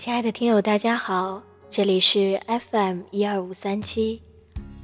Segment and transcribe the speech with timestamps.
[0.00, 4.22] 亲爱的听友，大家好，这里是 FM 一二五三七，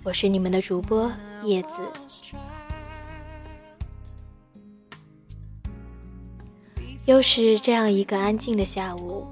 [0.04, 1.10] 我是你们的主播
[1.42, 1.68] 叶子。
[7.06, 9.26] 又是这样一个安静的下午，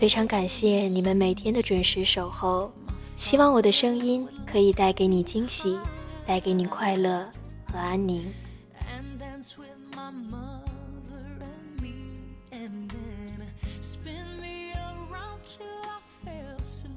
[0.00, 2.72] 非常感谢你们每天的准时守候，
[3.18, 5.78] 希望我的声音可以带给你惊喜，
[6.26, 7.28] 带给你快乐
[7.70, 8.24] 和安宁。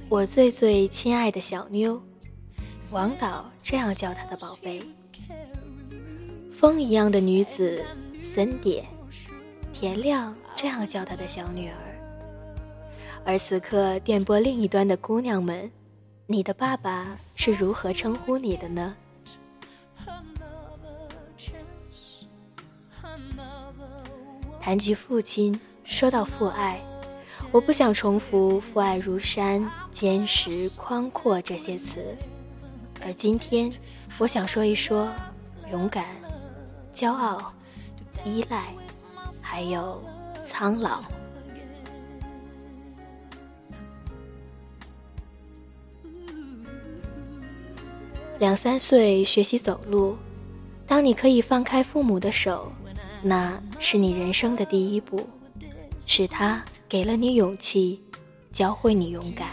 [0.09, 2.01] 我最最亲爱的小妞，
[2.89, 4.81] 王导这样叫她的宝贝。
[6.51, 7.85] 风一样的女子，
[8.33, 8.83] 森蝶，
[9.71, 11.75] 田亮这样叫他的小女儿。
[13.23, 15.71] 而此刻电波另一端的姑娘们，
[16.25, 18.95] 你的爸爸是如何称呼你的呢？
[24.59, 26.81] 谈及父亲，说到父爱。
[27.51, 32.15] 我不想重复“父爱如山、坚实、宽阔”这些词，
[33.03, 33.71] 而今天，
[34.19, 35.09] 我想说一说
[35.71, 36.05] 勇敢、
[36.93, 37.51] 骄傲、
[38.23, 38.71] 依赖，
[39.41, 39.99] 还有
[40.45, 41.03] 苍老。
[48.37, 50.15] 两三岁学习走路，
[50.85, 52.71] 当你可以放开父母的手，
[53.23, 55.27] 那是你人生的第一步，
[55.99, 56.63] 是他。
[56.89, 58.01] 给了你勇气，
[58.51, 59.47] 教会你勇敢，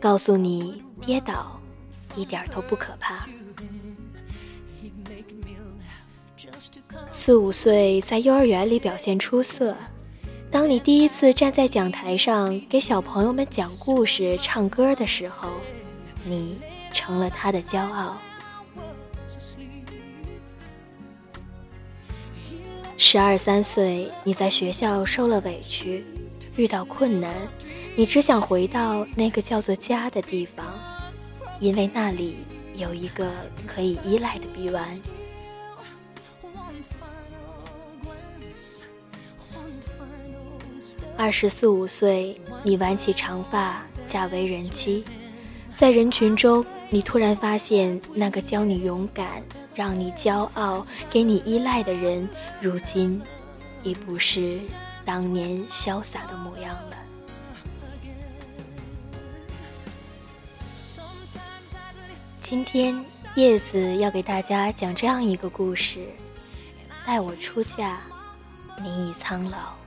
[0.00, 1.60] 告诉你跌倒
[2.16, 3.28] 一点都不可怕。
[7.10, 9.76] 四五岁在幼儿园里表现出色，
[10.50, 15.50] 当你第一次站在讲台上给小朋友们讲故事、唱歌的时候，
[16.24, 16.58] 你
[16.94, 18.16] 成了他的骄傲。
[22.96, 26.02] 十二三岁，你在学校受了委屈。
[26.56, 27.32] 遇到困难，
[27.96, 30.66] 你只想回到那个叫做家的地方，
[31.58, 32.38] 因为那里
[32.74, 33.30] 有一个
[33.66, 34.88] 可以依赖的臂弯。
[41.16, 45.04] 二十四五岁，你挽起长发，嫁为人妻，
[45.76, 49.42] 在人群中，你突然发现那个教你勇敢、
[49.74, 52.26] 让你骄傲、给你依赖的人，
[52.60, 53.20] 如今
[53.82, 54.58] 已不是。
[55.12, 56.96] 当年潇洒的模样了。
[62.40, 63.04] 今天
[63.34, 66.10] 叶子要给大家讲这样一个故事：
[67.04, 67.98] 待我出嫁，
[68.80, 69.79] 你已苍老。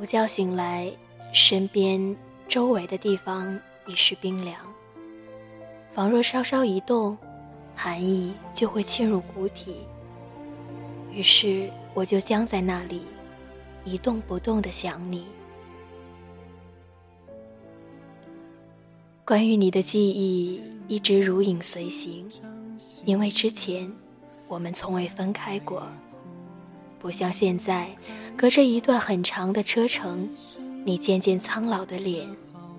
[0.00, 0.92] 我觉醒来，
[1.32, 2.16] 身边
[2.46, 4.56] 周围的地方已是冰凉，
[5.90, 7.18] 仿若稍稍一动，
[7.74, 9.78] 寒意就会侵入骨体。
[11.10, 13.02] 于是我就僵在那里，
[13.84, 15.26] 一动不动的想你。
[19.24, 22.24] 关于你的记忆一直如影随形，
[23.04, 23.92] 因为之前
[24.46, 25.84] 我们从未分开过。
[27.00, 27.88] 不像现在，
[28.36, 30.28] 隔着一段很长的车程，
[30.84, 32.28] 你渐渐苍老的脸，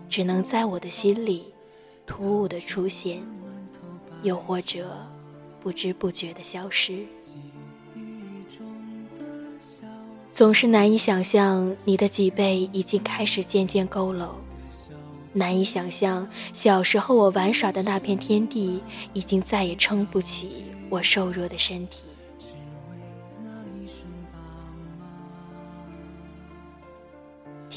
[0.10, 1.46] 只能在我的心里
[2.06, 3.22] 突兀的出现，
[4.24, 4.90] 又或者
[5.62, 7.06] 不知不觉的消失。
[10.32, 14.30] 总是难以想象你的脊背已经开始渐渐佝偻，
[15.34, 18.82] 难以想象小时候我玩耍的那片天地，
[19.14, 22.09] 已经再也撑不起我瘦弱的身体。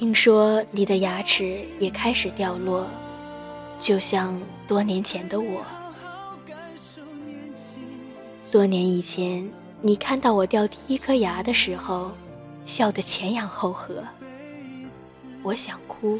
[0.03, 2.85] 听说你的牙齿也开始掉落，
[3.79, 5.65] 就像多年前的我。
[8.51, 9.49] 多年以前，
[9.81, 12.11] 你看到我掉第一颗牙的时候，
[12.65, 14.03] 笑得前仰后合。
[15.45, 16.19] 我想哭，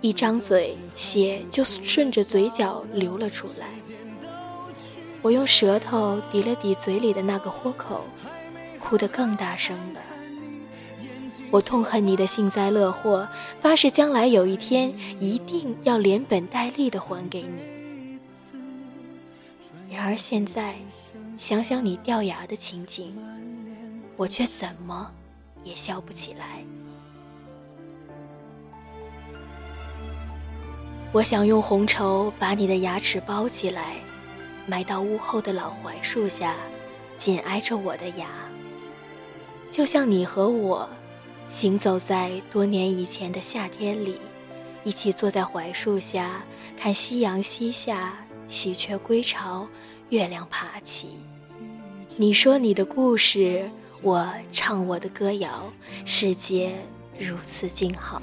[0.00, 3.68] 一张嘴，血就顺着嘴角流了出来。
[5.22, 8.00] 我用舌头抵了抵嘴里的那个豁口，
[8.80, 10.00] 哭得更大声了。
[11.50, 13.26] 我痛恨你的幸灾乐祸，
[13.60, 18.18] 发誓将来有一天一定要连本带利的还给你。
[19.90, 20.74] 然而现在，
[21.36, 23.16] 想想你掉牙的情景，
[24.16, 25.10] 我却怎么
[25.64, 26.62] 也笑不起来。
[31.10, 33.94] 我想用红绸把你的牙齿包起来，
[34.66, 36.54] 埋到屋后的老槐树下，
[37.16, 38.28] 紧挨着我的牙，
[39.70, 40.86] 就像你和我，
[41.50, 44.20] 行走在多年以前的夏天里，
[44.84, 46.42] 一起坐在槐树下，
[46.76, 48.14] 看夕阳西下，
[48.48, 49.66] 喜鹊归巢，
[50.10, 51.18] 月亮爬起。
[52.16, 53.68] 你说你的故事，
[54.02, 55.72] 我唱我的歌谣，
[56.04, 56.74] 世界
[57.18, 58.22] 如此静好。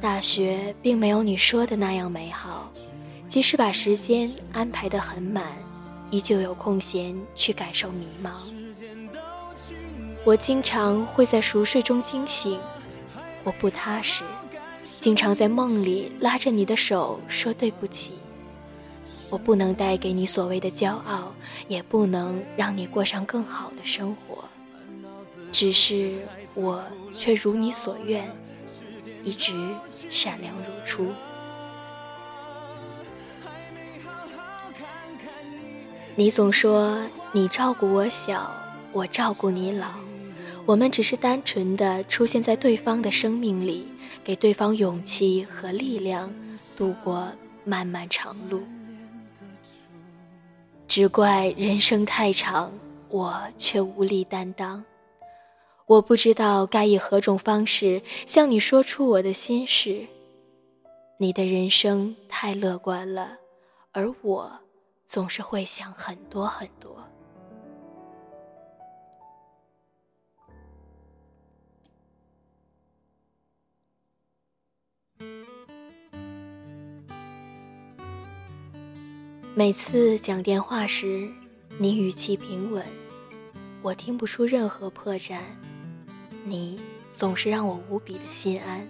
[0.00, 2.70] 大学并没有你说的那样美好，
[3.28, 5.44] 即使把时间安排得很满，
[6.14, 8.30] 依旧有空闲去感受迷茫。
[10.24, 12.56] 我经常会在熟睡中惊醒，
[13.42, 14.22] 我不踏实，
[15.00, 18.12] 经常在梦里拉着你的手说对不起。
[19.28, 21.34] 我不能带给你所谓的骄傲，
[21.66, 24.44] 也不能让你过上更好的生活，
[25.50, 26.14] 只是
[26.54, 26.80] 我
[27.12, 28.30] 却如你所愿。
[29.24, 29.52] 一直
[30.10, 31.12] 善良如初。
[36.16, 36.96] 你总说
[37.32, 38.48] 你照顾我小，
[38.92, 39.88] 我照顾你老，
[40.64, 43.88] 我们只是单纯的出现在对方的生命里，
[44.22, 46.32] 给对方勇气和力量，
[46.76, 47.28] 度过
[47.64, 48.62] 漫漫长路。
[50.86, 52.72] 只怪人生太长，
[53.08, 54.84] 我却无力担当。
[55.86, 60.06] 我不知道该以何种方式向你说出我的心事。
[61.18, 63.32] 你的人生太乐观了，
[63.90, 64.52] 而我
[65.06, 66.96] 总是会想很多很多。
[79.56, 81.30] 每次讲电话时，
[81.78, 82.84] 你语气平稳，
[83.82, 85.38] 我听不出任何破绽。
[86.44, 88.84] 你总是让我无比的心安，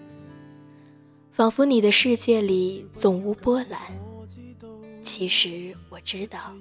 [1.33, 4.14] 仿佛你的世界里总无波澜。
[5.17, 6.53] 其实我知道，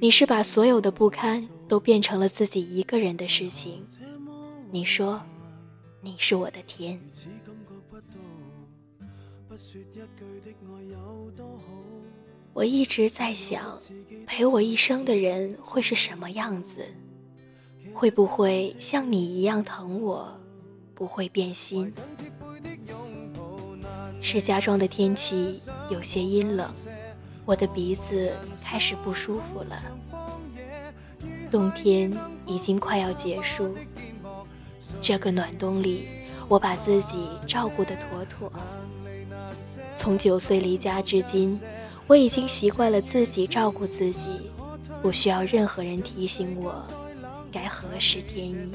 [0.00, 3.86] 你是把所有的不堪都变成了自己一个人的事情。
[4.72, 5.22] 你说，
[6.00, 7.00] 你是我的天。
[12.52, 13.80] 我一直在想，
[14.26, 16.84] 陪我一生的人会是什么样子。
[17.94, 20.36] 会不会像你一样疼我？
[20.92, 21.94] 不会变心。
[24.20, 26.68] 石家庄的天气有些阴冷，
[27.48, 28.30] 我的鼻子
[28.62, 29.82] 开始不舒服了。
[31.50, 32.12] 冬天
[32.44, 33.74] 已经快要结束，
[35.00, 36.06] 这个暖冬里，
[36.46, 38.52] 我把自己照顾得妥妥。
[39.96, 41.58] 从九岁离家至今，
[42.06, 44.50] 我已经习惯了自己照顾自己，
[45.00, 46.84] 不需要任何人提醒我。
[47.50, 48.72] 该何时添衣？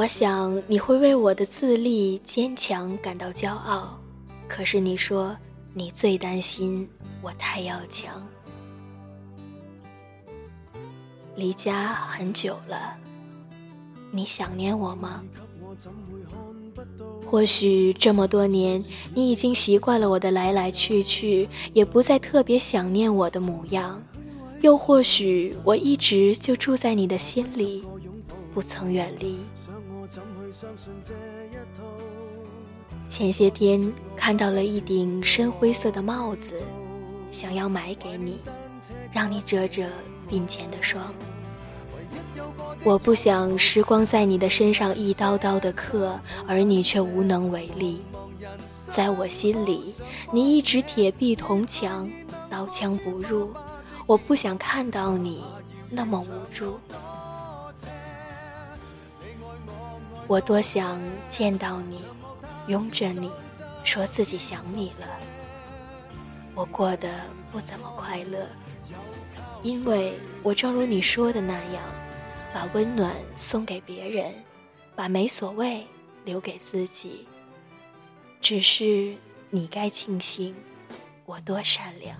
[0.00, 4.00] 我想你会为我的自立坚强感到骄傲，
[4.48, 5.36] 可是你说
[5.74, 6.88] 你最担心
[7.20, 8.26] 我太要强。
[11.36, 12.96] 离家很久了，
[14.10, 15.22] 你想念我吗？
[17.26, 18.82] 或许这么多年，
[19.14, 24.00] 你已经习惯了我的来来去去，也不再特别想念我的模样；
[24.62, 27.84] 又或许我一直就住在你的心里，
[28.54, 29.36] 不曾远离。
[33.08, 36.54] 前些天看到了一顶深灰色的帽子，
[37.32, 38.40] 想要买给你，
[39.10, 39.84] 让你遮遮
[40.28, 41.12] 鬓前的霜。
[42.82, 48.02] 我不想时光在你的身上一刀刀的刻，而你却无能为力。
[48.90, 49.94] 在我心里，
[50.32, 52.10] 你一直铁壁铜墙，
[52.50, 53.50] 刀枪不入。
[54.06, 55.44] 我不想看到你
[55.88, 56.78] 那么无助。
[60.30, 62.04] 我多想见到你，
[62.68, 63.32] 拥着你，
[63.82, 65.18] 说自己想你了。
[66.54, 67.08] 我过得
[67.50, 68.46] 不怎么快乐，
[69.60, 71.82] 因为我正如你说的那样。
[72.54, 74.32] 把温暖送给别人，
[74.94, 75.84] 把没所谓
[76.24, 77.26] 留给自己。
[78.40, 79.16] 只是
[79.50, 80.54] 你该庆幸，
[81.26, 82.16] 我多善良。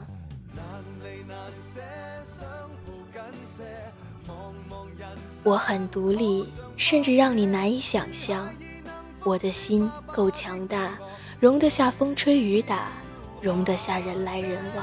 [5.43, 6.49] 我很独立，
[6.81, 8.49] 甚至让你难以想象。
[9.23, 10.99] 我的心够强大，
[11.39, 12.89] 容得下风吹雨打，
[13.43, 14.83] 容得下人来人往。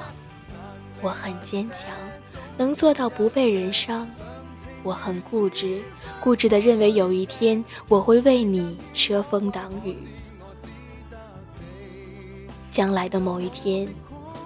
[1.02, 1.90] 我很坚强，
[2.56, 4.08] 能做到不被人伤。
[4.84, 5.82] 我很固执，
[6.22, 9.98] 固执的认为有一天我会为你遮风挡雨。
[12.72, 13.92] 将来的某一天，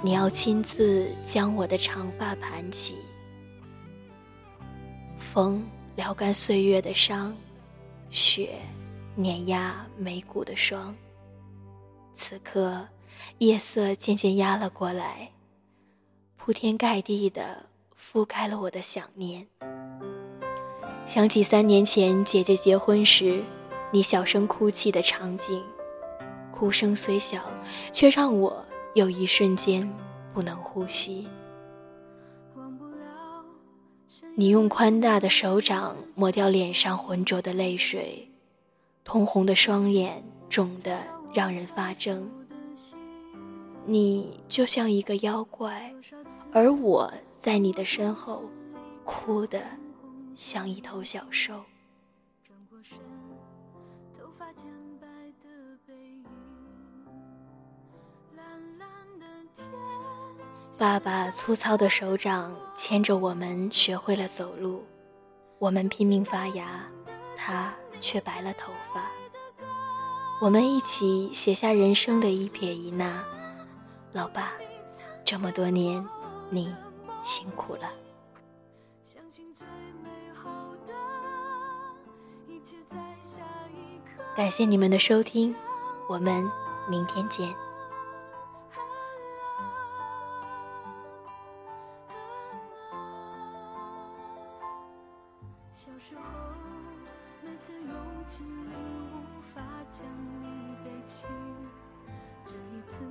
[0.01, 2.96] 你要亲自将我的长发盘起，
[5.17, 5.62] 风
[5.95, 7.36] 撩干岁月的伤，
[8.10, 8.60] 雪
[9.15, 10.95] 碾压眉骨的霜。
[12.15, 12.88] 此刻，
[13.39, 15.29] 夜色渐渐压了过来，
[16.38, 17.65] 铺天盖地的
[18.00, 19.45] 覆盖了我的想念。
[21.05, 23.43] 想起三年前姐姐结婚时，
[23.91, 25.62] 你小声哭泣的场景，
[26.51, 27.43] 哭声虽小，
[27.91, 29.91] 却让我有一瞬间
[30.33, 31.27] 不能呼吸。
[34.33, 38.27] 你用宽大的手掌抹掉脸上浑浊的泪水，
[39.03, 41.00] 通红的双眼肿得
[41.33, 42.25] 让人发怔。
[43.85, 45.93] 你就像一个妖怪，
[46.53, 48.50] 而我在你的身后，
[49.03, 49.61] 哭得
[50.35, 51.61] 像一头小兽。
[60.79, 64.83] 爸爸粗糙的手掌牵着我们学会了走路，
[65.59, 66.83] 我们拼命发芽，
[67.37, 69.05] 他却白了头发。
[70.41, 73.23] 我们一起写下人生的一撇一捺，
[74.11, 74.53] 老爸，
[75.23, 76.03] 这么多年
[76.49, 76.73] 你
[77.23, 77.91] 辛苦了。
[84.35, 85.55] 感谢你们的收听，
[86.09, 86.49] 我们
[86.89, 87.53] 明天见。
[95.83, 96.21] 小时候，
[97.43, 97.89] 每次用
[98.27, 98.73] 尽力
[99.15, 99.59] 无法
[99.89, 100.05] 将
[100.39, 101.25] 你背起，
[102.45, 103.03] 这一次，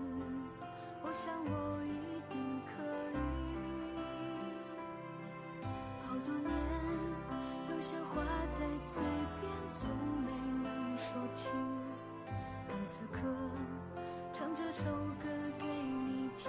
[1.03, 2.71] 我想我一定可
[3.11, 3.19] 以。
[6.07, 6.49] 好多年，
[7.73, 9.03] 有些话在嘴
[9.41, 9.91] 边从
[10.23, 10.31] 没
[10.63, 11.51] 能说清，
[12.69, 13.19] 但此刻，
[14.33, 14.85] 唱这首
[15.21, 16.49] 歌给你听。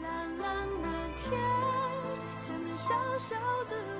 [0.00, 1.32] 蓝蓝的天，
[2.38, 3.34] 下面小小
[3.68, 3.93] 的。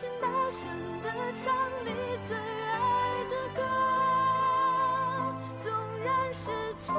[0.00, 0.70] 请大声
[1.02, 1.52] 地唱
[1.84, 1.90] 你
[2.28, 3.60] 最爱的歌，
[5.58, 5.66] 纵
[6.04, 6.94] 然是千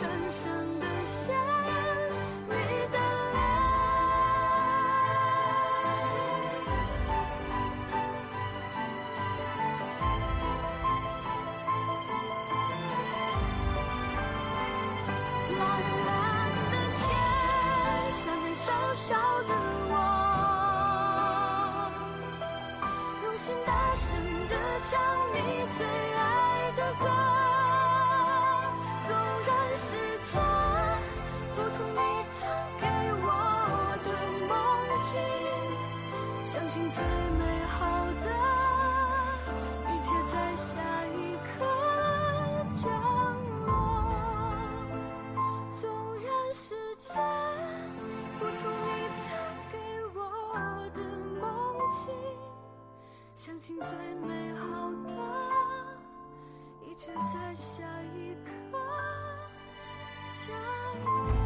[0.00, 1.34] 深深的想
[2.48, 2.54] 你
[2.90, 2.96] 的
[3.32, 3.38] 脸。
[15.58, 15.60] 蓝
[16.06, 16.08] 蓝
[16.70, 17.04] 的天，
[18.10, 19.06] 下面小小
[19.42, 19.50] 的
[19.90, 19.92] 我，
[23.22, 24.08] 用心大声
[24.48, 24.98] 的唱
[25.34, 25.36] 你
[25.76, 26.09] 最。
[36.70, 37.02] 信最
[37.36, 38.30] 美好的
[39.88, 41.66] 一切在下一刻
[42.70, 42.88] 降
[43.66, 43.68] 落。
[45.68, 47.12] 纵然时间
[48.38, 48.52] 不图
[48.86, 49.26] 你曾
[49.72, 49.74] 给
[50.14, 50.22] 我
[50.94, 50.98] 的
[51.40, 51.42] 梦
[51.92, 52.14] 境，
[53.34, 53.90] 相信最
[54.24, 55.12] 美好的
[56.88, 57.82] 一切在下
[58.14, 58.78] 一刻
[60.34, 60.46] 降
[61.34, 61.39] 落。